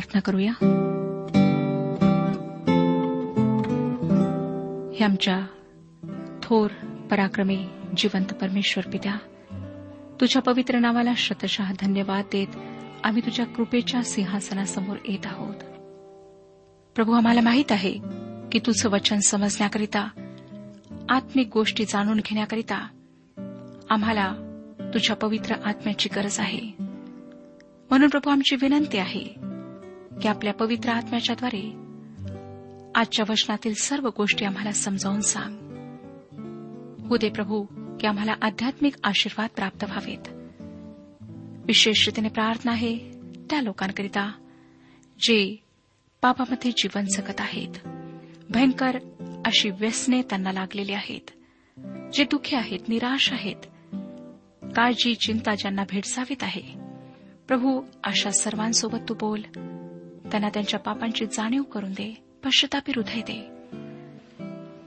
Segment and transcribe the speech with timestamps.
[0.00, 0.52] प्रार्थना करूया
[4.92, 5.38] हे आमच्या
[6.42, 6.72] थोर
[7.10, 7.56] पराक्रमी
[7.96, 9.16] जिवंत परमेश्वर पित्या
[10.20, 12.56] तुझ्या पवित्र नावाला शतशः धन्यवाद देत
[13.04, 15.64] आम्ही तुझ्या कृपेच्या सिंहासनासमोर येत आहोत
[16.96, 17.92] प्रभू आम्हाला माहीत आहे
[18.52, 20.06] की तुझं वचन समजण्याकरिता
[21.10, 22.86] आत्मिक गोष्टी जाणून घेण्याकरिता
[23.90, 24.32] आम्हाला
[24.94, 26.66] तुझ्या पवित्र आत्म्याची गरज आहे
[27.90, 29.47] म्हणून प्रभू आमची विनंती आहे
[30.22, 31.62] की आपल्या पवित्र आत्म्याच्याद्वारे
[32.94, 37.62] आजच्या वचनातील सर्व गोष्टी आम्हाला समजावून सांग दे प्रभू
[38.00, 40.28] की आम्हाला आध्यात्मिक आशीर्वाद प्राप्त व्हावेत
[41.66, 42.96] विशेष रीतीने प्रार्थना आहे
[43.50, 44.30] त्या लोकांकरिता
[45.18, 45.56] जे
[46.22, 47.78] पापामध्ये जीवन जगत आहेत
[48.50, 48.98] भयंकर
[49.46, 51.30] अशी व्यसने त्यांना लागलेली आहेत
[52.12, 53.66] जे दुःखी आहेत निराश आहेत
[54.76, 56.62] काळजी चिंता ज्यांना भेडसावीत आहे
[57.48, 59.42] प्रभू अशा सर्वांसोबत तू बोल
[60.30, 62.12] त्यांना त्यांच्या पापांची जाणीव करून दे
[62.44, 63.40] पश्चतापी हृदय दे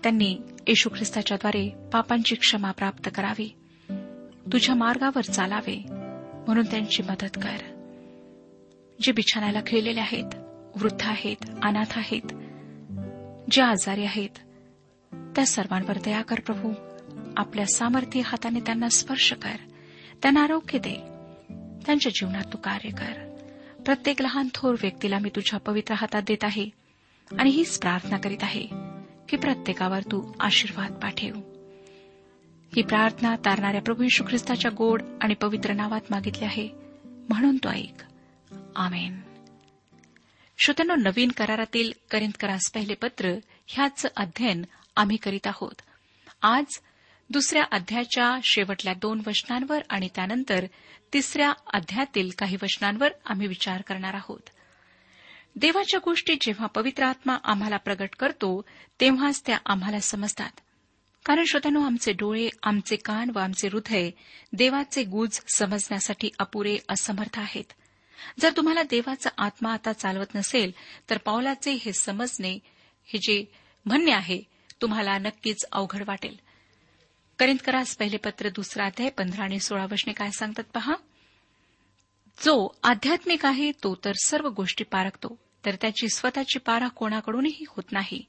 [0.04, 0.36] त्यांनी
[0.68, 3.48] येशू ख्रिस्ताच्याद्वारे पापांची क्षमा प्राप्त करावी
[4.52, 7.66] तुझ्या मार्गावर चालावे म्हणून त्यांची मदत कर
[9.00, 10.36] जे बिछाण्याला खेळलेले आहेत
[10.76, 12.34] वृद्ध आहेत अनाथ आहेत
[13.52, 14.40] जे आजारी आहेत
[15.36, 16.72] त्या सर्वांवर दया कर प्रभू
[17.38, 19.66] आपल्या सामर्थ्य हाताने त्यांना स्पर्श कर
[20.22, 20.96] त्यांना आरोग्य दे
[21.86, 23.31] त्यांच्या जीवनात तू कार्य कर
[23.86, 26.70] प्रत्येक लहान थोर व्यक्तीला मी तुझ्या पवित्र हातात देत आहे
[27.32, 28.66] आणि हीच प्रार्थना करीत आहे
[29.30, 31.40] की प्रत्येकावर तू आशीर्वाद पाठव
[32.74, 36.68] ही प्रार्थना तारणाऱ्या प्रभू यशू ख्रिस्ताच्या गोड आणि पवित्र नावात मागितली आहे
[37.30, 38.04] म्हणून तो ऐक
[38.76, 39.20] आमेन
[40.60, 43.34] श्रोत्यानो नवीन करारातील करिंदकरास पहिले पत्र
[43.68, 44.64] ह्याचं अध्ययन
[44.96, 45.82] आम्ही करीत आहोत
[46.42, 46.80] आज
[47.32, 50.66] दुसऱ्या अध्याच्या शेवटल्या दोन वचनांवर आणि त्यानंतर
[51.14, 54.50] तिसऱ्या अध्यातील काही वचनांवर आम्ही विचार करणार आहोत
[55.56, 58.50] देवाच्या गोष्टी जेव्हा पवित्र आत्मा आम्हाला प्रगट करतो
[59.00, 60.60] तेव्हाच त्या आम्हाला समजतात
[61.26, 64.10] कारण श्रोत्यानो आमचे डोळे आमचे कान व आमचे हृदय
[64.54, 67.74] देवाचे गुज समजण्यासाठी अपुरे असमर्थ आहेत
[68.42, 70.72] जर तुम्हाला देवाचा आत्मा आता चालवत नसेल
[71.10, 72.58] तर पावलाचे हे समजणे
[73.08, 73.44] हे जे
[73.86, 74.42] म्हणणे आहे
[74.82, 76.36] तुम्हाला नक्कीच अवघड वाटेल
[77.42, 80.94] करिंद करास पहिले पत्र दुसरा अध्याय पंधरा आणि सोळा वशने काय सांगतात पहा
[82.38, 82.54] जो
[82.84, 85.36] आध्यात्मिक आहे तो तर सर्व गोष्टी पारखतो
[85.66, 88.22] तर त्याची स्वतःची पारा कोणाकडूनही होत नाही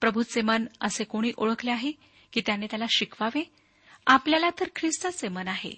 [0.02, 1.92] प्रभूचे मन असे कोणी ओळखले आहे
[2.32, 3.42] की त्याने त्याला शिकवावे
[4.06, 5.72] आपल्याला तर ख्रिस्ताचे मन आहे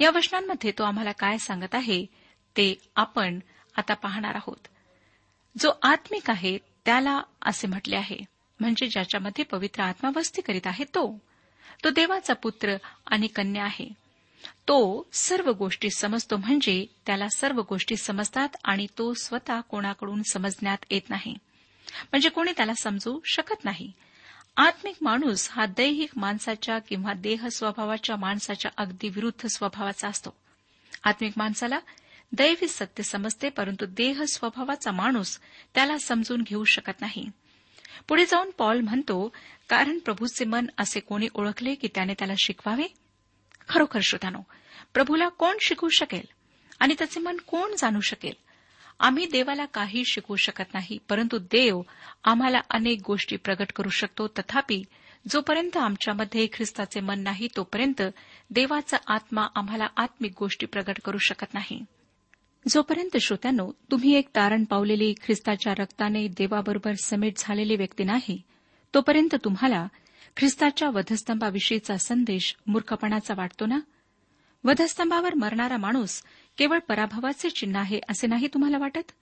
[0.00, 2.04] या वचनांमध्ये तो आम्हाला काय सांगत आहे
[2.56, 2.72] ते
[2.96, 3.38] आपण
[3.74, 4.68] आता पाहणार आहोत
[5.56, 7.20] जो आत्मिक आहे त्याला
[7.42, 8.18] असे म्हटले आहे
[8.60, 11.08] म्हणजे ज्याच्यामध्ये पवित्र आत्मा वस्ती करीत आहे तो
[11.84, 12.76] तो देवाचा पुत्र
[13.06, 13.88] आणि कन्या आहे
[14.68, 15.08] तो
[15.12, 21.34] सर्व गोष्टी समजतो म्हणजे त्याला सर्व गोष्टी समजतात आणि तो स्वतः कोणाकडून समजण्यात येत नाही
[22.10, 23.92] म्हणजे कोणी त्याला समजू शकत नाही
[24.56, 30.34] आत्मिक माणूस हा दैहिक माणसाच्या किंवा देह स्वभावाच्या माणसाच्या अगदी विरुद्ध स्वभावाचा असतो
[31.04, 31.78] आत्मिक माणसाला
[32.32, 35.38] दैवी सत्य समजते परंतु देह स्वभावाचा माणूस
[35.74, 37.28] त्याला समजून घेऊ शकत नाही
[38.08, 39.32] पुढे जाऊन पॉल म्हणतो
[39.68, 42.86] कारण प्रभूचे मन असे कोणी ओळखले की त्याने त्याला शिकवावे
[43.68, 44.40] खरोखर श्रोतानो
[44.94, 46.26] प्रभूला कोण शिकू शकेल
[46.80, 48.34] आणि त्याचे मन कोण जाणू शकेल
[49.00, 51.80] आम्ही देवाला काही शिकू शकत नाही परंतु देव
[52.24, 54.82] आम्हाला अनेक गोष्टी प्रगट करू शकतो तथापि
[55.28, 58.02] जोपर्यंत आमच्यामध्ये ख्रिस्ताचे मन नाही तोपर्यंत
[58.50, 61.84] देवाचा आत्मा आम्हाला आत्मिक गोष्टी प्रगट करू शकत नाही
[62.68, 68.40] जोपर्यंत श्रोत्यानो तुम्ही एक तारण पावलेली ख्रिस्ताच्या रक्ताने देवाबरोबर समेट झालेली व्यक्ती नाही
[68.94, 69.86] तोपर्यंत तुम्हाला
[70.36, 73.78] ख्रिस्ताच्या वधस्तंभाविषयीचा संदेश मूर्खपणाचा वाटतो ना
[74.64, 76.22] वधस्तंभावर मरणारा माणूस
[76.58, 79.12] केवळ पराभवाचे चिन्ह आहे असे नाही तुम्हाला वाटत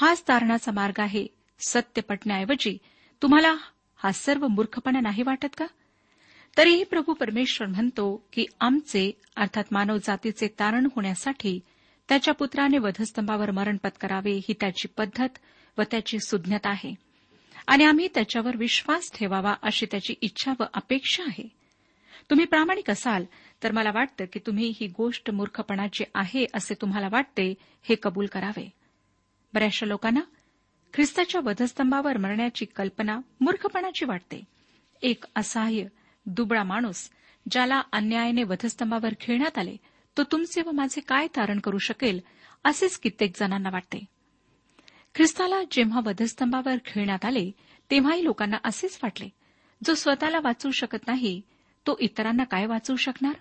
[0.00, 1.26] हाच तारणाचा मार्ग आहे
[1.60, 2.76] सत्य पटण्याऐवजी
[3.22, 3.54] तुम्हाला
[4.00, 5.66] हा सर्व मूर्खपणा नाही वाटत का
[6.56, 9.10] तरीही प्रभू परमेश्वर म्हणतो की आमचे
[9.36, 11.58] अर्थात मानवजातीचे तारण होण्यासाठी
[12.10, 15.38] त्याच्या पुत्राने वधस्तंभावर मरण पत्करावे ही त्याची पद्धत
[15.78, 16.94] व त्याची सुज्ञता आहे
[17.66, 21.46] आणि आम्ही त्याच्यावर विश्वास ठेवावा अशी त्याची इच्छा व अपेक्षा आहे
[22.30, 23.24] तुम्ही प्रामाणिक असाल
[23.62, 27.54] तर मला वाटतं की तुम्ही ही गोष्ट मूर्खपणाची आहे असे तुम्हाला वाटते
[27.84, 28.68] हे कबूल करावे
[29.54, 30.20] बऱ्याचशा लोकांना
[30.94, 34.42] ख्रिस्ताच्या वधस्तंभावर मरण्याची कल्पना मूर्खपणाची वाटते
[35.02, 35.86] एक असहाय्य
[36.26, 37.08] दुबळा माणूस
[37.50, 39.76] ज्याला अन्यायाने वधस्तंभावर खेळण्यात आले
[40.16, 42.20] तो तुमचे व माझे काय तारण करू शकेल
[42.64, 44.04] असेच कित्येक जणांना वाटते
[45.14, 47.50] ख्रिस्ताला जेव्हा वधस्तंभावर खेळण्यात आले
[47.90, 49.28] तेव्हाही लोकांना असेच वाटले
[49.80, 51.40] जो स्वतःला वाचू शकत नाही
[51.86, 53.34] तो इतरांना काय वाचवू शकणार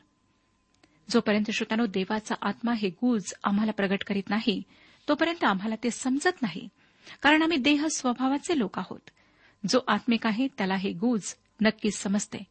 [1.10, 4.62] जोपर्यंत श्रोतानो देवाचा आत्मा हे गुज आम्हाला प्रगट करीत नाही
[5.08, 6.68] तोपर्यंत आम्हाला ते समजत नाही
[7.22, 9.10] कारण आम्ही देह स्वभावाचे लोक आहोत
[9.64, 12.44] जो आत्मिक आहे त्याला हे गुज नक्कीच समजते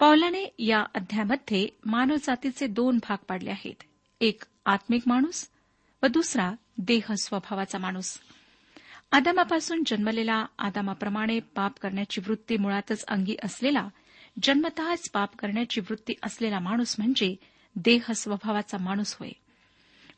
[0.00, 3.82] पावलाने या अध्यायामध्ये मानवजातीचे दोन भाग पाडले आहेत
[4.20, 5.48] एक आत्मिक माणूस
[6.02, 6.50] व दुसरा
[6.78, 8.18] देह स्वभावाचा माणूस
[9.12, 13.88] आदामापासून जन्मलेला आदामाप्रमाणे पाप करण्याची वृत्ती मुळातच अंगी असलेला
[14.42, 17.34] जन्मतःच पाप करण्याची वृत्ती असलेला माणूस म्हणजे
[17.76, 19.30] देह स्वभावाचा माणूस होय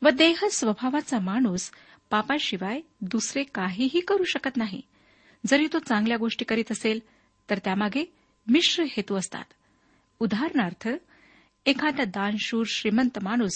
[0.01, 1.69] व देह स्वभावाचा माणूस
[2.09, 2.81] पापाशिवाय
[3.01, 4.81] दुसरे काहीही करू शकत नाही
[5.43, 6.99] जरी तो चांगल्या गोष्टी करीत असेल
[7.49, 8.03] तर त्यामागे
[8.47, 9.53] मिश्र हेतू असतात
[10.21, 10.87] उदाहरणार्थ
[11.65, 13.55] एखादा दानशूर श्रीमंत माणूस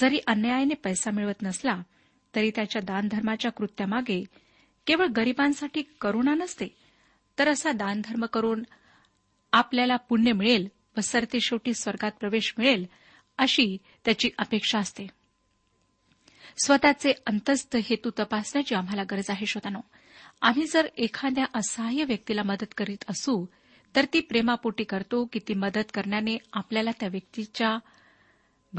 [0.00, 1.82] जरी अन्यायाने पैसा मिळवत नसला
[2.34, 4.24] तरी त्याच्या दानधर्माच्या कृत्यामागे
[4.86, 6.68] केवळ गरिबांसाठी करुणा नसते
[7.38, 8.62] तर असा दानधर्म करून
[9.52, 12.86] आपल्याला पुण्य मिळेल व सरते स्वर्गात प्रवेश मिळेल
[13.38, 13.76] अशी
[14.04, 15.06] त्याची अपेक्षा असते
[16.64, 19.80] स्वतःचे अंतस्थ हेतू तपासण्याची आम्हाला गरज आहे श्रोतानो
[20.40, 23.46] आम्ही जर एखाद्या असहाय्य व्यक्तीला मदत करीत असू
[23.94, 27.76] तर ती प्रेमापोटी करतो की ती मदत करण्याने आपल्याला त्या व्यक्तीच्या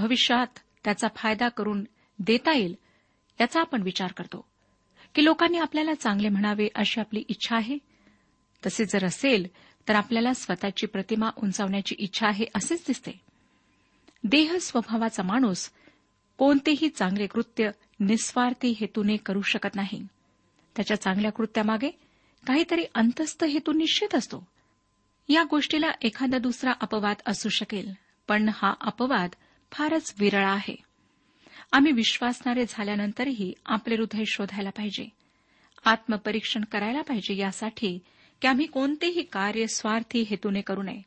[0.00, 1.84] भविष्यात त्याचा फायदा करून
[2.20, 2.76] देता येईल
[3.40, 4.46] याचा आपण विचार करतो
[5.16, 7.78] की लोकांनी आपल्याला चांगले म्हणावे अशी आपली इच्छा आहे
[8.66, 9.48] तसे जर असेल
[9.88, 13.12] तर आपल्याला स्वतःची प्रतिमा उंचावण्याची इच्छा आहे असेच दिसते
[14.24, 15.70] देह स्वभावाचा माणूस
[16.38, 20.02] कोणतेही चांगले कृत्य निस्वार्थी हेतूने करू शकत नाही
[20.76, 21.90] त्याच्या चांगल्या कृत्यामागे
[22.48, 24.44] काहीतरी अंतस्थ हेतू निश्चित असतो
[25.30, 27.92] या गोष्टीला एखादा दुसरा अपवाद असू शकेल
[28.30, 29.36] पण हा अपवाद
[29.72, 30.76] फारच विरळ आहे
[31.72, 35.08] आम्ही विश्वासणारे झाल्यानंतरही आपले हृदय शोधायला पाहिजे
[35.86, 37.98] आत्मपरीक्षण करायला पाहिजे यासाठी
[38.42, 41.02] की आम्ही कोणतेही कार्य स्वार्थी हेतूने करू नये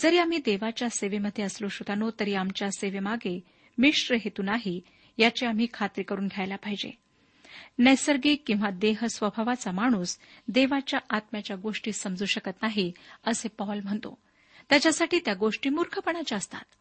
[0.00, 3.38] जरी आम्ही देवाच्या सेवेमध्ये असलो श्रोतानो तरी आमच्या सेवेमागे
[3.78, 4.80] मिश्र हेतू नाही
[5.18, 6.90] याची आम्ही खात्री करून घ्यायला पाहिजे
[7.78, 10.18] नैसर्गिक किंवा देह स्वभावाचा माणूस
[10.48, 12.92] देवाच्या आत्म्याच्या गोष्टी समजू शकत नाही
[13.24, 14.18] असे पॉल म्हणतो
[14.70, 16.64] त्याच्यासाठी त्या गोष्टी मूर्खपणाच्या असतात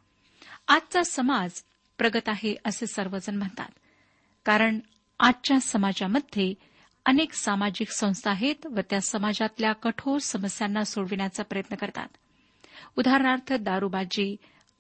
[0.68, 1.62] आजचा समाज
[1.98, 3.80] प्रगत आहे असे सर्वजण म्हणतात
[4.46, 4.80] कारण
[5.20, 6.54] आजच्या समाजामध्ये
[7.06, 12.08] अनेक सामाजिक संस्था आहेत व त्या समाजातल्या कठोर समस्यांना सोडविण्याचा प्रयत्न करतात
[12.98, 14.36] उदाहरणार्थ दारूबाजी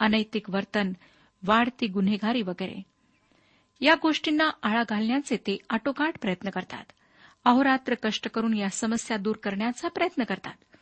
[0.00, 0.91] अनैतिक वर्तन
[1.43, 2.81] वाढती गुन्हेगारी वगैरे
[3.81, 6.91] या गोष्टींना आळा घालण्याचे ते आटोकाट प्रयत्न करतात
[7.45, 10.77] अहोरात्र कष्ट करून या समस्या दूर करण्याचा प्रयत्न करतात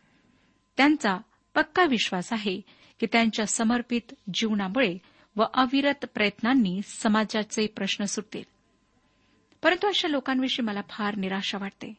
[0.77, 1.18] त्यांचा
[1.56, 2.60] पक्का विश्वास आहे
[3.00, 4.98] की त्यांच्या समर्पित जीवनामुळे
[5.36, 8.44] व अविरत प्रयत्नांनी समाजाचे प्रश्न सुटतील
[9.63, 11.94] परंतु अशा लोकांविषयी मला फार निराशा वाटते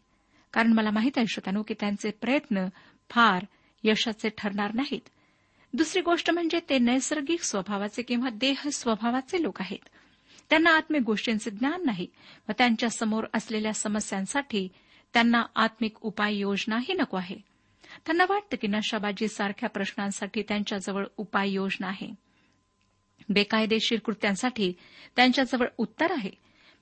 [0.53, 2.67] कारण मला माहीत आहे श्रोतानो की त्यांचे प्रयत्न
[3.11, 3.45] फार
[3.85, 5.09] यशाचे ठरणार नाहीत
[5.75, 9.89] दुसरी गोष्ट म्हणजे ते नैसर्गिक स्वभावाचे किंवा देह स्वभावाचे लोक आहेत
[10.51, 12.07] त्यांना आत्मिक गोष्टींचे ज्ञान नाही
[12.49, 14.69] व त्यांच्या समोर असलेल्या समस्यांसाठी
[15.13, 17.37] त्यांना आत्मिक उपाययोजनाही नको आहे
[18.07, 18.57] त्यांना वाटतं
[18.63, 22.11] की सारख्या प्रश्नांसाठी त्यांच्याजवळ उपाययोजना आहे
[23.29, 24.73] बेकायदेशीर कृत्यांसाठी
[25.17, 26.31] त्यांच्याजवळ उत्तर आहे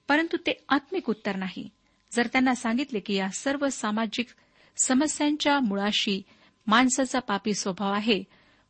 [0.08, 1.68] परंतु ते आत्मिक उत्तर नाही
[2.12, 4.26] जर त्यांना सांगितले की या सर्व सामाजिक
[4.76, 6.22] समस्यांच्या मुळाशी
[6.66, 8.24] माणसाचा पापी स्वभाव आहे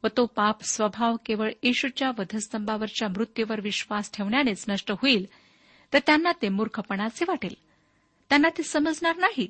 [0.04, 5.26] व तो पाप स्वभाव केवळ येशूच्या वधस्तंभावरच्या मृत्यूवर विश्वास ठेवण्यानेच नष्ट होईल
[5.92, 7.54] तर त्यांना ते मूर्खपणाचे वाटेल
[8.30, 9.46] त्यांना ते समजणार नाही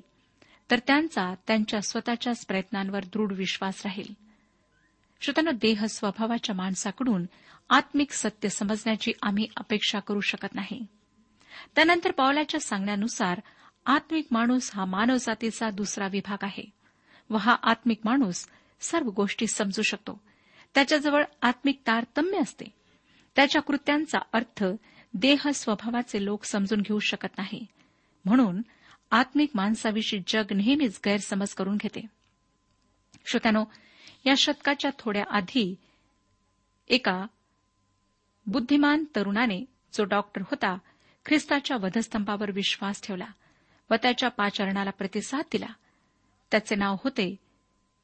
[0.71, 4.13] तर त्यांचा त्यांच्या स्वतःच्याच प्रयत्नांवर दृढ विश्वास राहील
[5.21, 7.25] श्रोतांना देह स्वभावाच्या माणसाकडून
[7.71, 10.85] आत्मिक सत्य समजण्याची आम्ही अपेक्षा करू शकत नाही
[11.75, 13.41] त्यानंतर पावलाच्या सांगण्यानुसार
[13.87, 16.65] आत्मिक माणूस हा मानवजातीचा दुसरा विभाग आहे
[17.31, 18.47] व हा आत्मिक माणूस
[18.81, 20.21] सर्व गोष्टी समजू शकतो
[20.75, 22.65] त्याच्याजवळ आत्मिक तारतम्य असते
[23.37, 24.65] त्याच्या कृत्यांचा अर्थ
[25.15, 27.65] देह स्वभावाचे लोक समजून घेऊ शकत नाही
[28.25, 28.61] म्हणून
[29.11, 32.01] आत्मिक माणसाविषयी जग नेहमीच गैरसमज करून घेते
[33.27, 33.65] श्रोत्यानो
[34.27, 35.75] या शतकाच्या थोड्या आधी
[36.91, 37.25] एका
[38.47, 39.65] बुद्धिमान तरुणाने
[39.93, 40.77] जो डॉक्टर होता
[41.27, 43.27] ख्रिस्ताच्या वधस्तंभावर विश्वास ठेवला
[43.91, 45.73] व त्याच्या पाचरणाला प्रतिसाद दिला
[46.51, 47.35] त्याचे नाव होते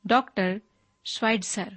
[0.05, 0.57] डॉक्टर
[1.07, 1.69] स्वाइडझर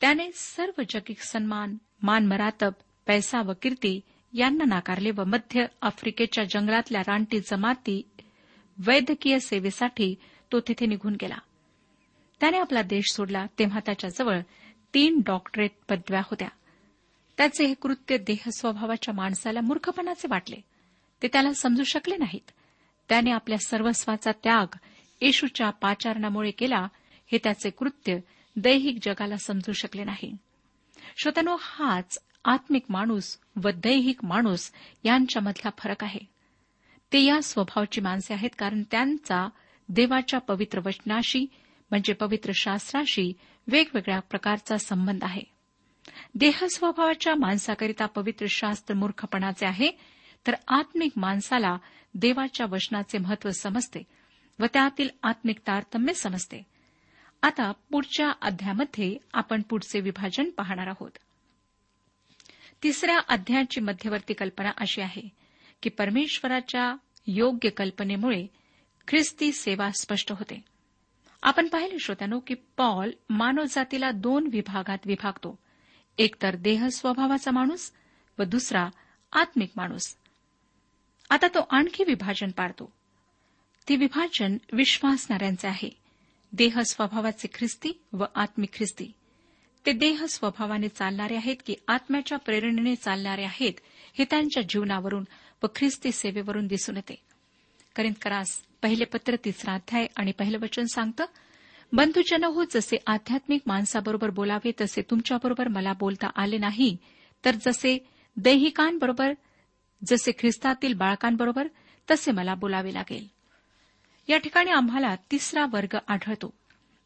[0.00, 1.76] त्याने सर्व जगिक सन्मान
[2.02, 2.72] मान मरातब
[3.06, 4.00] पैसा व कीर्ती
[4.32, 8.00] यांना नाकारले व मध्य आफ्रिकेच्या जंगलातल्या रानटी जमाती
[8.78, 10.14] वैद्यकीय सेवेसाठी
[10.52, 11.38] तो तिथे निघून गेला
[12.40, 14.40] त्याने आपला देश सोडला तेव्हा त्याच्याजवळ
[14.94, 16.48] तीन डॉक्टरेट पदव्या होत्या
[17.38, 20.60] त्याचे हे कृत्य देहस्वभावाच्या माणसाला मूर्खपणाचे वाटले
[21.22, 22.50] ते त्याला समजू शकले नाहीत
[23.08, 24.76] त्याने आपल्या सर्वस्वाचा त्याग
[25.20, 26.86] येशूच्या पाचारणामुळे केला
[27.32, 28.18] हे त्याचे कृत्य
[28.60, 30.36] दैहिक जगाला समजू शकले नाही
[31.22, 32.18] श्रोत्यानो हाच
[32.44, 33.38] आत्मिक माणूस
[33.56, 34.72] व दैहिक माणूस
[35.04, 36.20] यांच्यामधला फरक आहे
[37.12, 39.48] ते या स्वभावाची माणसे आहेत कारण त्यांचा
[39.88, 41.46] देवाच्या पवित्र वचनाशी
[41.90, 43.32] म्हणजे पवित्र शास्त्राशी
[43.66, 45.42] वेगवेगळ्या प्रकारचा संबंध आहे
[46.34, 46.64] देह
[47.34, 49.90] माणसाकरिता पवित्र शास्त्र मूर्खपणाचे आहे
[50.46, 51.76] तर आत्मिक माणसाला
[52.14, 54.02] देवाच्या वचनाचे महत्व समजते
[54.58, 56.77] व त्यातील आत्मिक तारतम्य समजते
[57.42, 61.18] आता पुढच्या अध्यामध्ये आपण पुढचे विभाजन पाहणार आहोत
[62.82, 65.28] तिसऱ्या अध्यायाची मध्यवर्ती कल्पना अशी आहे
[65.82, 66.94] की परमेश्वराच्या
[67.26, 68.46] योग्य कल्पनेमुळे
[69.08, 70.60] ख्रिस्ती सेवा स्पष्ट होते
[71.42, 75.58] आपण पाहिले श्रोत्यानो की पॉल मानवजातीला दोन विभागात विभागतो
[76.18, 77.90] एक तर देह स्वभावाचा माणूस
[78.38, 78.88] व दुसरा
[79.32, 80.14] आत्मिक माणूस
[81.30, 82.90] आता तो आणखी विभाजन पाळतो
[83.88, 85.90] ती विभाजन विश्वासणाऱ्यांचे आहे
[86.52, 89.10] देह स्वभावाचे ख्रिस्ती व आत्मिक ख्रिस्ती
[89.86, 93.80] ते देह स्वभावाने चालणारे आहेत की आत्म्याच्या प्रेरणेने चालणारे आहेत
[94.18, 95.24] हे त्यांच्या जीवनावरून
[95.62, 97.14] व ख्रिस्ती सेवेवरून दिसून येते
[97.96, 101.24] करिंदकरास पहिले पत्र तिसरा अध्याय आणि पहिलं वचन सांगतं
[101.92, 106.96] बंधुजन हो जसे आध्यात्मिक माणसाबरोबर बोलावे तसे तुमच्याबरोबर मला बोलता आले नाही
[107.44, 107.98] तर जसे
[108.36, 109.32] दैहिकांबरोबर
[110.02, 111.68] जसे ख्रिस्तातील बाळकांबरोबर
[112.08, 113.26] तसे मला बोलावे लागेल
[114.28, 116.54] या ठिकाणी आम्हाला तिसरा वर्ग आढळतो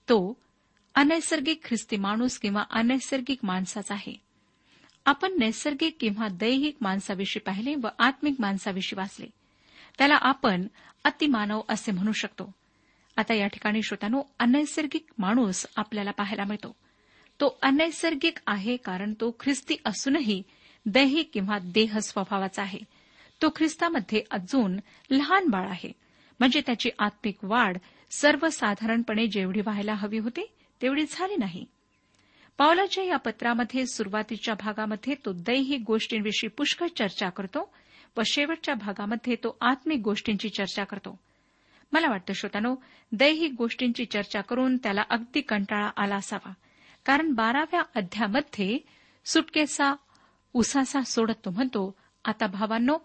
[0.09, 0.19] तो
[0.95, 4.15] अनैसर्गिक ख्रिस्ती माणूस किंवा अनैसर्गिक माणसाचा आहे
[5.07, 9.27] आपण नैसर्गिक किंवा दैहिक माणसाविषयी पाहिले व आत्मिक माणसाविषयी वाचले
[9.99, 10.67] त्याला आपण
[11.05, 12.51] अतिमानव असे म्हणू शकतो
[13.17, 16.75] आता या ठिकाणी श्रोतानो अनैसर्गिक माणूस आपल्याला पाहायला मिळतो
[17.41, 20.43] तो अनैसर्गिक आहे कारण तो ख्रिस्ती असूनही
[20.87, 22.79] दैहिक किंवा देह स्वभावाचा आहे
[23.41, 24.79] तो ख्रिस्तामध्ये अजून
[25.11, 25.91] लहान बाळ आहे
[26.41, 27.77] म्हणजे त्याची आत्मिक वाढ
[28.11, 30.45] सर्वसाधारणपणे जेवढी व्हायला हवी होती
[30.81, 31.65] तेवढी झाली नाही
[32.59, 37.71] पावलाच्या या पत्रामध्ये सुरुवातीच्या भागामध्ये तो दैहिक गोष्टींविषयी पुष्कळ चर्चा करतो
[38.17, 41.19] व शेवटच्या भागामध्ये तो आत्मिक गोष्टींची चर्चा करतो
[41.93, 42.75] मला वाटतं श्रोतानो
[43.13, 46.53] दैहिक गोष्टींची चर्चा करून त्याला अगदी कंटाळा आला असावा
[47.07, 48.79] कारण बाराव्या अध्यामध्ये
[49.27, 49.95] सुटकेचा
[50.55, 51.91] उसासा सोडत तो म्हणतो
[52.25, 52.97] आता भावांनो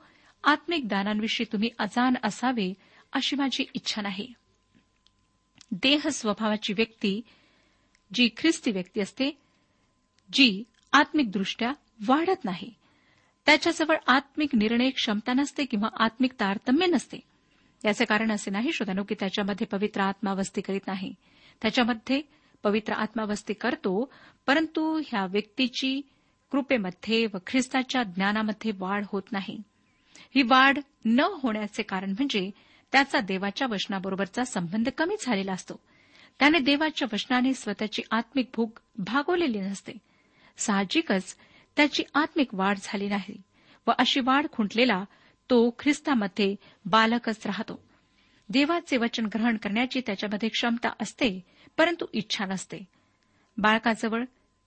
[0.43, 2.71] आत्मिक दानांविषयी तुम्ही अजान असावे
[3.13, 4.27] अशी माझी इच्छा नाही
[5.81, 7.19] देह स्वभावाची व्यक्ती
[8.11, 9.29] जी ख्रिस्ती व्यक्ती असते
[10.29, 10.63] जी
[10.93, 11.71] आत्मिकदृष्ट्या
[12.07, 12.71] वाढत नाही
[13.47, 17.19] त्याच्याजवळ आत्मिक निर्णय क्षमता नसते किंवा आत्मिक तारतम्य नसते
[17.83, 21.13] याचे कारण असे नाही श्रोतानो की त्याच्यामध्ये पवित्र आत्मावस्ती करीत नाही
[21.61, 22.21] त्याच्यामध्ये
[22.63, 24.03] पवित्र आत्मावस्ती करतो
[24.47, 25.99] परंतु ह्या व्यक्तीची
[26.51, 29.57] कृपेमध्ये व ख्रिस्ताच्या ज्ञानामध्ये वाढ होत नाही
[30.35, 32.49] ही वाढ न होण्याचे कारण म्हणजे
[32.93, 35.79] त्याचा देवाच्या वचनाबरोबरचा संबंध कमी झालेला असतो
[36.39, 39.93] त्याने देवाच्या वचनाने स्वतःची आत्मिक भूक भागवलेली नसते
[40.57, 41.35] साहजिकच
[41.77, 43.41] त्याची आत्मिक वाढ झाली नाही
[43.87, 45.03] व अशी वाढ खुंटलेला
[45.49, 46.55] तो ख्रिस्तामध्ये
[46.85, 47.79] बालकच राहतो
[48.49, 51.29] देवाचे वचन ग्रहण करण्याची त्याच्यामध्ये क्षमता असते
[51.77, 52.79] परंतु इच्छा नसते
[53.57, 54.23] बाळकाजवळ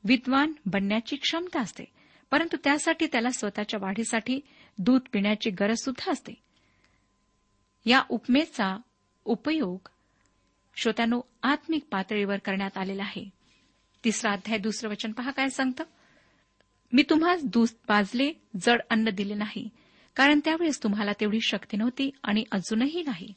[0.04, 1.84] विद्वान बनण्याची क्षमता असते
[2.32, 4.40] परंतु त्यासाठी त्याला स्वतःच्या वाढीसाठी
[4.78, 6.32] दूध पिण्याची गरज सुद्धा असते
[7.86, 8.76] या उपमेचा
[9.24, 9.88] उपयोग
[10.76, 13.24] श्रोत्यानो आत्मिक पातळीवर करण्यात आलेला आहे
[14.04, 15.84] तिसरा अध्याय दुसरं वचन पहा काय सांगतं
[16.92, 18.32] मी तुम्हाला दूध पाजले
[18.66, 19.68] जड अन्न दिले नाही
[20.16, 23.32] कारण त्यावेळेस तुम्हाला तेवढी शक्ती नव्हती आणि अजूनही नाही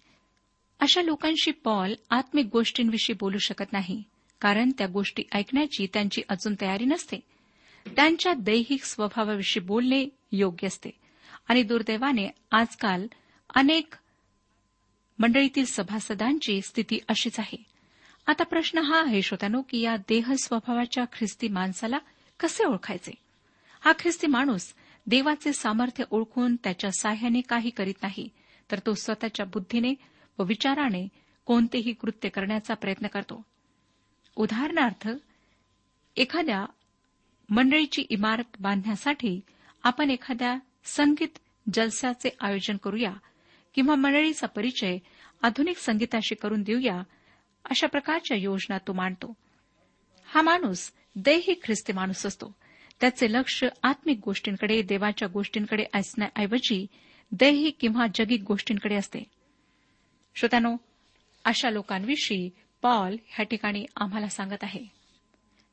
[0.80, 4.02] अशा लोकांशी पॉल आत्मिक गोष्टींविषयी बोलू शकत नाही
[4.42, 7.20] कारण त्या गोष्टी ऐकण्याची त्यांची अजून तयारी नसते
[7.86, 10.06] त्यांच्या दैहिक स्वभावाविषयी बोलणे
[10.32, 10.90] योग्य असते
[11.48, 12.28] आणि दुर्दैवाने
[12.52, 13.08] आजकाल
[13.56, 13.96] अनेक
[15.24, 17.58] मंडळीतील सभासदांची स्थिती अशीच आहे
[18.28, 21.98] आता प्रश्न हा आहे श्रोत्यानो की या देह स्वभावाच्या ख्रिस्ती माणसाला
[22.40, 23.12] कसे ओळखायचे
[23.82, 24.68] हा ख्रिस्ती माणूस
[25.08, 28.28] देवाचे सामर्थ्य ओळखून त्याच्या साह्याने काही करीत नाही
[28.70, 29.94] तर तो स्वतःच्या बुद्धीने
[30.40, 31.08] व विचाराने
[31.48, 33.42] कोणतेही कृत्य करण्याचा प्रयत्न करतो
[34.38, 35.10] उदाहरणार्थ
[36.16, 36.66] एखाद्या
[37.50, 39.40] मंडळीची इमारत बांधण्यासाठी
[39.84, 40.58] आपण एखाद्या
[40.86, 41.40] संगीत
[41.74, 43.14] जलसाचे आयोजन करूया
[43.76, 44.98] किंवा मंडळीचा परिचय
[45.44, 47.02] आधुनिक संगीताशी करून देऊया
[47.66, 49.34] अशा प्रकारच्या योजना तो मांडतो
[50.28, 50.92] हा माणूस
[51.16, 52.54] देही ख्रिस्ती माणूस असतो
[53.02, 56.86] त्याचे लक्ष आत्मिक गोष्टींकडे देवाच्या गोष्टींकडे असण्याऐवजी
[57.32, 59.24] देही किंवा जगिक गोष्टींकडे असते
[60.36, 60.76] श्रोत्यानो
[61.46, 62.50] अशा लोकांविषयी
[62.84, 64.84] पॉल ह्या ठिकाणी आम्हाला सांगत आहे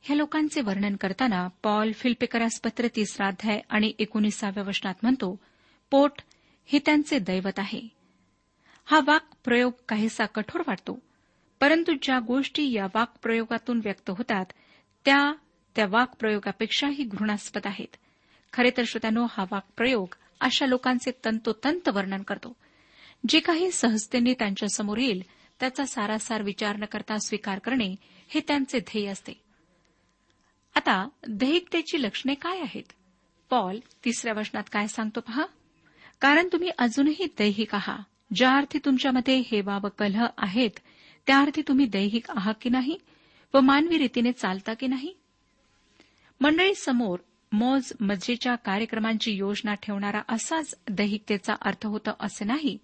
[0.05, 5.35] ह्या लोकांचे वर्णन करताना पॉल फिल्पेकरास पत्र तिसरा अध्याय आणि एकोणीसाव्या वचनात म्हणतो
[5.93, 6.21] पोट
[6.69, 7.81] हे त्यांचे दैवत आहे
[8.91, 10.99] हा वाक्प्रयोग काहीसा कठोर वाटतो
[11.61, 14.45] परंतु ज्या गोष्टी या वाक्प्रयोगातून व्यक्त होतात
[15.05, 15.33] त्या
[15.75, 17.97] त्या वाक्प्रयोगापेक्षाही घृणास्पद आहेत
[18.53, 20.15] खरे तर श्रोत्यानो हा वाक्प्रयोग
[20.41, 22.57] अशा लोकांचे तंतोतंत वर्णन करतो
[23.29, 25.23] जे काही सहजतेने त्यांच्यासमोर येईल
[25.61, 27.95] त्याचा सारासार विचार न करता स्वीकार करणे
[28.29, 29.33] हे त्यांचे ध्येय असते
[30.77, 32.93] आता दैहिकतेची लक्षणे काय आहेत
[33.51, 35.45] पॉल तिसऱ्या वचनात काय सांगतो पहा
[36.21, 38.03] कारण तुम्ही अजूनही दैहिक आहात
[38.31, 40.79] ज्या अर्थी तुमच्यामध्ये हेवा व कलह आहेत
[41.27, 42.97] त्या अर्थी तुम्ही दैहिक आहात की नाही
[43.55, 45.13] व मानवी रीतीने चालता की नाही
[46.41, 47.19] मंडळी समोर
[47.53, 52.77] मौज मज्जेच्या कार्यक्रमांची योजना ठेवणारा असाच दैहिकतेचा अर्थ होता असे नाही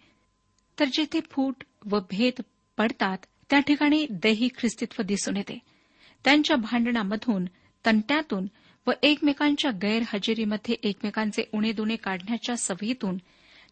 [0.78, 2.42] तर जेथे फूट व भेद
[2.78, 3.26] पडतात
[3.50, 5.58] त्या ठिकाणी दैहिक ख्रिस्तित्व दिसून येते
[6.24, 7.44] त्यांच्या भांडणामधून
[7.84, 8.46] तंट्यातून
[8.86, 13.16] व एकमेकांच्या गैरहजेरीमध्ये एकमेकांचे उणे दुणे काढण्याच्या सवयीतून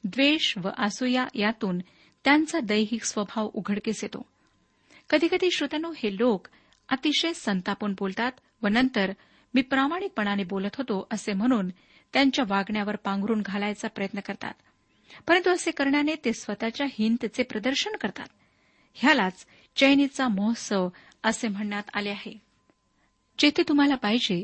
[0.05, 1.79] द्वेष व असूया यातून
[2.25, 4.27] त्यांचा दैहिक स्वभाव उघडकीस येतो
[5.11, 6.49] कधीकधी श्रोत्यानो हे लोक
[6.88, 9.12] अतिशय संतापून बोलतात व नंतर
[9.55, 11.68] मी प्रामाणिकपणाने बोलत होतो असे म्हणून
[12.14, 14.55] त्यांच्या वागण्यावर पांघरून घालायचा प्रयत्न करतात
[15.29, 18.29] परंतु असे करण्याने ते स्वतःच्या हिंतचे प्रदर्शन करतात
[18.94, 19.47] ह्यालाच
[19.77, 20.88] चैनीचा महोत्सव
[21.23, 22.33] असे म्हणण्यात आले आहे
[23.38, 24.44] जेथे तुम्हाला पाहिजे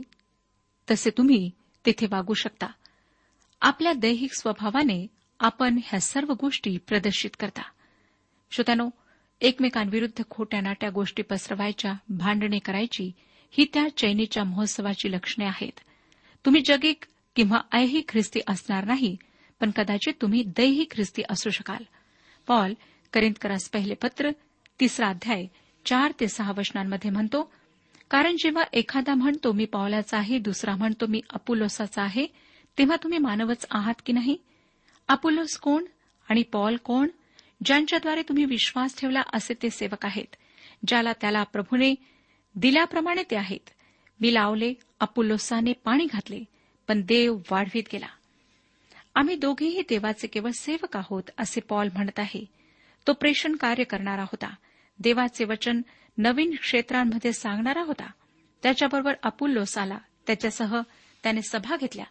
[0.88, 1.50] तसे तुम्ही
[1.84, 2.66] तिथे वागू शकता
[3.60, 5.06] आपल्या दैहिक स्वभावाने
[5.40, 7.62] आपण ह्या सर्व गोष्टी प्रदर्शित करता
[8.52, 8.88] श्रोत्यानो
[9.40, 13.10] एकमेकांविरुद्ध खोट्या नाट्या गोष्टी पसरवायच्या भांडणे करायची
[13.54, 15.80] ही त्या चैनीच्या महोत्सवाची लक्षणे आहेत
[16.44, 17.04] तुम्ही जगिक
[17.36, 19.16] किंवा ऐही ख्रिस्ती असणार नाही
[19.60, 21.82] पण कदाचित तुम्ही दैही ख्रिस्ती असू शकाल
[22.48, 22.74] पॉल
[23.12, 24.30] करिंदकरास पहिले पत्र
[24.80, 25.46] तिसरा अध्याय
[25.86, 27.42] चार ते सहा वचनांमध्ये म्हणतो
[28.10, 32.26] कारण जेव्हा एखादा म्हणतो मी पावलाचा आहे दुसरा म्हणतो मी अपुलोसाचा आहे
[32.78, 34.36] तेव्हा तुम्ही मानवच आहात की नाही
[35.10, 35.84] अपुलोस कोण
[36.28, 37.08] आणि पॉल कोण
[37.64, 40.36] ज्यांच्याद्वारे तुम्ही विश्वास ठेवला असे ते सेवक आहेत
[40.86, 41.94] ज्याला त्याला प्रभूने
[42.54, 43.70] दिल्याप्रमाणे ते आहेत
[44.20, 46.42] मी लावले अपुलोसाने पाणी घातले
[46.88, 48.06] पण देव वाढवीत गेला
[49.14, 52.44] आम्ही दोघेही देवाचे केवळ सेवक आहोत असे पॉल म्हणत आहे
[53.06, 54.54] तो प्रेषण कार्य करणारा होता
[54.98, 55.80] देवाचे वचन
[56.18, 58.06] नवीन क्षेत्रांमध्ये सांगणारा होता
[58.62, 60.80] त्याच्याबरोबर अपुल्लोस आला त्याच्यासह
[61.24, 62.04] त्याने सभा घेतल्या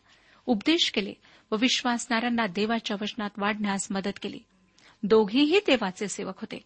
[0.48, 1.14] उपदेश केले
[1.52, 4.40] व विश्वासणाऱ्यांना देवाच्या वचनात वाढण्यास मदत केली
[5.04, 6.60] दोघेही देवाचे सेवक होते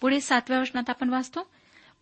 [0.02, 1.48] पुढे सातव्या वचनात आपण वाचतो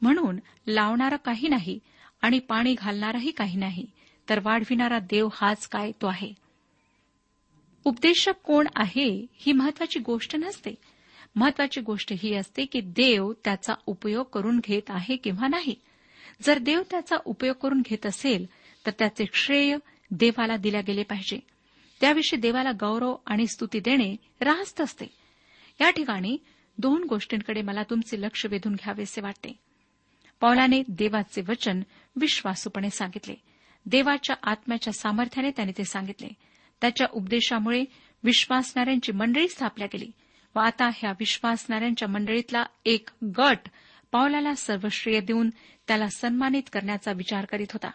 [0.03, 1.79] म्हणून लावणारा काही नाही
[2.23, 3.87] आणि पाणी घालणाराही काही नाही
[4.29, 6.33] तर वाढविणारा देव हाच काय तो आहे
[7.87, 9.09] उपदेशक कोण आहे
[9.33, 10.75] ही महत्वाची गोष्ट नसते
[11.37, 15.75] महत्वाची गोष्ट ही असते की देव त्याचा उपयोग करून घेत आहे किंवा नाही
[16.43, 18.47] जर देव त्याचा उपयोग करून घेत असेल
[18.87, 19.77] तर त्याचे श्रेय
[20.11, 21.39] देवाला दिल्या गेले पाहिजे
[22.01, 25.07] त्याविषयी देवाला गौरव आणि स्तुती देणे राहस्त असते
[25.81, 26.37] या ठिकाणी
[26.79, 29.53] दोन गोष्टींकडे मला तुमचे लक्ष वेधून घ्यावेसे वाटते
[30.41, 31.81] पौलाने देवाचे वचन
[32.17, 33.35] विश्वासूपणे सांगितले
[33.87, 36.29] देवाच्या आत्म्याच्या सामर्थ्याने त्याने ते सांगितले
[36.83, 37.85] त्याच्या उपदेशामुळे
[38.25, 40.11] विश्वासणाऱ्यांची मंडळी स्थापल्या गेली
[40.55, 43.69] व आता ह्या विश्वासणाऱ्यांच्या मंडळीतला एक गट
[44.13, 45.51] पावलाला सर्वश्रेय देऊन
[45.89, 47.91] त्याला सन्मानित करण्याचा विचार करीत होता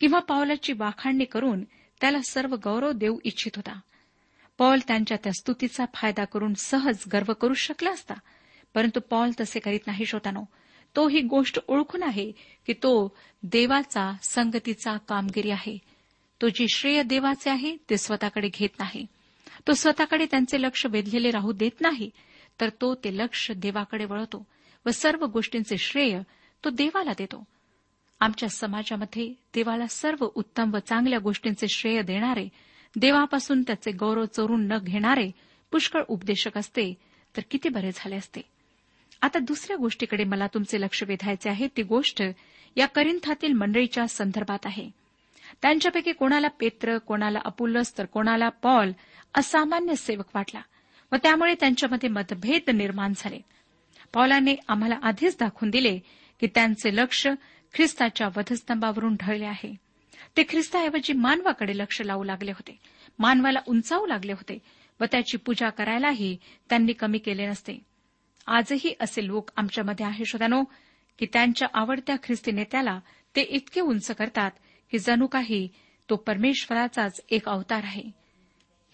[0.00, 1.64] किंवा पावलाची वाखाणणी करून
[2.04, 3.72] त्याला सर्व गौरव देऊ इच्छित होता
[4.58, 8.14] पॉल त्यांच्या त्या स्तुतीचा फायदा करून सहज गर्व करू शकला असता
[8.74, 10.42] परंतु पॉल तसे करीत नाही श्रोतानो
[10.96, 12.30] तो ही गोष्ट ओळखून आहे
[12.66, 12.92] की तो
[13.42, 15.76] देवाचा संगतीचा कामगिरी आहे
[16.40, 19.04] तो जे श्रेय देवाचे आहे ते स्वतःकडे घेत नाही
[19.66, 22.10] तो स्वतःकडे त्यांचे लक्ष वेधलेले राहू देत नाही
[22.60, 24.46] तर तो ते लक्ष देवाकडे वळतो
[24.86, 26.20] व सर्व गोष्टींचे श्रेय
[26.64, 27.44] तो देवाला देतो
[28.20, 32.48] आमच्या समाजामध्ये देवाला सर्व उत्तम व चांगल्या गोष्टींचे श्रेय देणारे
[32.96, 35.30] देवापासून त्याचे गौरव चोरून न घेणारे
[35.72, 36.92] पुष्कळ उपदेशक असते
[37.34, 38.40] तर किती बरे झाले असते
[39.22, 42.22] आता दुसऱ्या गोष्टीकडे मला तुमचे लक्ष वेधायचे आहे ती गोष्ट
[42.76, 44.88] या करिंथातील मंडळीच्या संदर्भात आहे
[45.62, 48.92] त्यांच्यापैकी कोणाला पेत्र कोणाला अपुलस तर कोणाला पॉल
[49.34, 50.60] असामान्य सेवक वाटला
[51.12, 53.38] व त्यामुळे त्यांच्यामध्ये मतभेद निर्माण झाले
[54.14, 55.98] पॉलाने आम्हाला आधीच दाखवून दिले
[56.40, 57.26] की त्यांचे लक्ष
[57.74, 59.74] ख्रिस्ताच्या वधस्तंभावरून ढळले आहे
[60.36, 62.78] ते ख्रिस्ताऐवजी मानवाकडे लक्ष लावू लागले होते
[63.18, 64.58] मानवाला उंचावू लागले होते
[65.00, 66.36] व त्याची पूजा करायलाही
[66.70, 67.78] त्यांनी कमी केले नसते
[68.46, 70.24] आजही असे लोक आमच्यामध्ये आहे
[71.18, 73.00] की त्यांच्या आवडत्या ख्रिस्ती नेत्याला
[73.36, 74.50] ते इतके उंच करतात
[74.90, 75.68] की जणू काही
[76.08, 78.10] तो परमेश्वराचाच एक अवतार आहे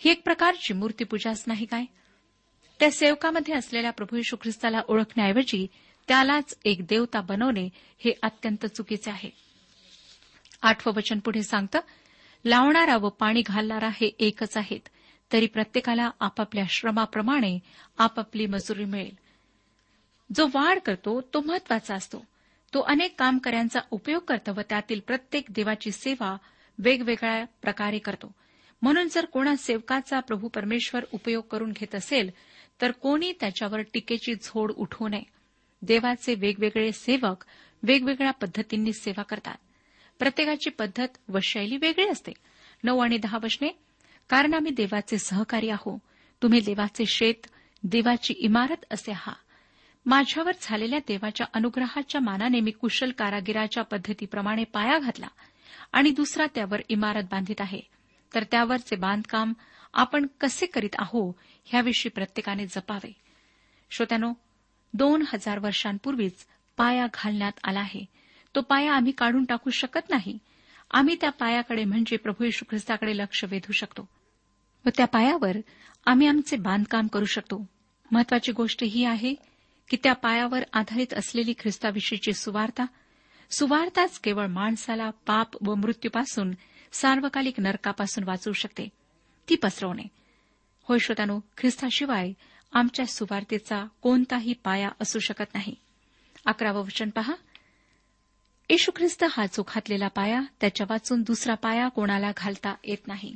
[0.00, 1.84] ही एक प्रकारची मूर्तीपूजाच नाही काय
[2.80, 5.66] त्या सेवकामध्ये असलेल्या प्रभू यशू ख्रिस्ताला ओळखण्याऐवजी
[6.10, 7.68] त्यालाच एक देवता बनवणे
[8.04, 9.28] हे अत्यंत चुकीचे आहे
[10.62, 11.80] आठवं वचन पुढे सांगतं
[12.44, 14.88] लावणारा व पाणी घालणारा हे एकच आहेत
[15.30, 17.56] तरी प्रत्येकाला आपापल्या श्रमाप्रमाणे
[17.98, 19.14] आपापली मजुरी मिळेल
[20.30, 22.24] जो वाढ करतो तो महत्वाचा असतो
[22.72, 26.36] तो अनेक कामकऱ्यांचा उपयोग करतो व त्यातील प्रत्येक देवाची सेवा
[26.78, 28.32] वेगवेगळ्या प्रकारे करतो
[28.82, 32.30] म्हणून जर कोणा सेवकाचा प्रभू परमेश्वर उपयोग करून घेत असेल
[32.80, 35.39] तर कोणी त्याच्यावर टीकेची झोड उठवू नये
[35.82, 37.44] देवाचे वेगवेगळे सेवक
[37.82, 39.56] वेगवेगळ्या पद्धतींनी सेवा करतात
[40.20, 42.32] प्रत्येकाची पद्धत व शैली वेगळी असते
[42.84, 43.68] नऊ आणि दहा वचने
[44.30, 45.96] कारण आम्ही देवाचे सहकारी आहो
[46.42, 47.46] तुम्ही देवाचे शेत
[47.82, 49.32] देवाची इमारत असे हा
[50.06, 55.28] माझ्यावर झालेल्या देवाच्या अनुग्रहाच्या मानाने मी कुशल कारागिराच्या पद्धतीप्रमाणे पाया घातला
[55.92, 57.80] आणि दुसरा त्यावर इमारत बांधित आहे
[58.34, 59.52] तर त्यावरचे बांधकाम
[59.94, 61.28] आपण कसे करीत आहो
[61.66, 63.12] ह्याविषयी प्रत्येकाने जपावे
[63.90, 64.32] श्रोत्यानो
[64.94, 66.44] दोन हजार वर्षांपूर्वीच
[66.78, 68.04] पाया घालण्यात आला आहे
[68.54, 70.38] तो पाया आम्ही काढून टाकू शकत नाही
[70.90, 74.06] आम्ही त्या पायाकडे म्हणजे प्रभू यशू ख्रिस्ताकडे लक्ष वेधू शकतो
[74.84, 75.56] व त्या पायावर
[76.06, 77.64] आम्ही आमचे बांधकाम करू शकतो
[78.10, 79.34] महत्वाची गोष्ट ही आहे
[79.90, 82.84] की त्या पायावर आधारित असलेली ख्रिस्ताविषयीची सुवार्ता
[83.50, 86.52] सुवार्ताच केवळ माणसाला पाप व मृत्यूपासून
[86.92, 88.88] सार्वकालिक नरकापासून वाचवू शकते
[89.48, 90.02] ती पसरवणे
[90.88, 92.32] होय श्रोतानो ख्रिस्ताशिवाय
[92.72, 95.74] आमच्या सुवार्तेचा कोणताही पाया असू शकत नाही
[96.46, 97.34] अकरावं वचन पहा
[98.70, 103.36] येशू ख्रिस्त हा जो घातलेला पाया त्याच्या वाचून दुसरा पाया कोणाला घालता येत नाही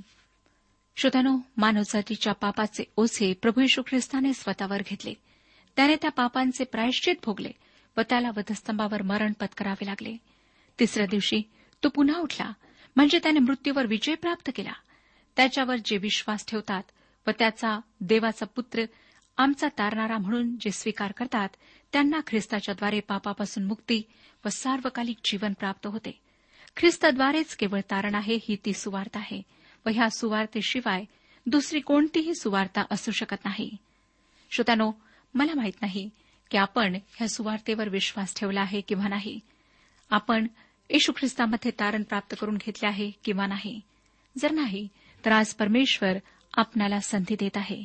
[0.97, 5.15] श्रोतनो मानवजातीच्या पापाचे ओझे प्रभू येशू ख्रिस्ताने स्वतःवर घेतले
[5.77, 7.51] त्याने त्या पापांचे प्रायश्चित भोगले
[7.97, 10.17] व त्याला वधस्तंभावर मरण पत्करावे लागले
[10.79, 11.43] तिसऱ्या दिवशी
[11.83, 12.53] तो पुन्हा उठला
[12.97, 14.73] म्हणजे त्याने मृत्यूवर विजय प्राप्त केला
[15.37, 16.83] त्याच्यावर जे विश्वास ठेवतात
[17.27, 18.85] व त्याचा देवाचा पुत्र
[19.39, 21.49] आमचा तारणारा म्हणून जे स्वीकार करतात
[21.93, 24.03] त्यांना ख्रिस्ताच्याद्वारे पापापासून मुक्ती
[24.45, 26.19] व सार्वकालिक जीवन प्राप्त होते
[26.77, 29.41] ख्रिस्ताद्वारेच केवळ तारण आहे ही ती सुवार्थ आहे
[29.87, 31.05] व ह्या सुवार्तेशिवाय
[31.47, 33.71] दुसरी कोणतीही सुवार्ता असू शकत नाही
[34.53, 34.91] श्रोत्यानो
[35.35, 36.09] मला माहीत नाही
[36.51, 39.39] की आपण ह्या सुवार्तेवर विश्वास ठेवला आहे किंवा नाही
[40.11, 40.47] आपण
[40.91, 43.81] येशू ख्रिस्तामध्ये तारण प्राप्त करून घेतले आहे किंवा नाही
[44.37, 44.87] जर नाही
[45.25, 46.19] तर आज परमेश्वर
[46.55, 47.85] आपणाला संधी देत आहे